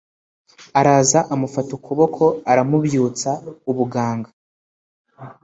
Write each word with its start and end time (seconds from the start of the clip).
Araza 0.79 1.19
amufata 1.33 1.71
ukuboko 1.77 2.23
aramubyutsa 2.51 3.29
ubuganga 3.71 4.29